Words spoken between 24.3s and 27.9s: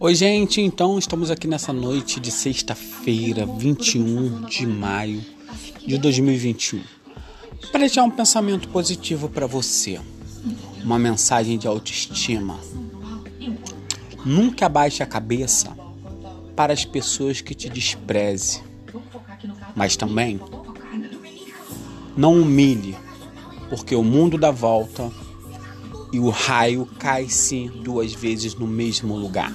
dá volta e o raio cai sim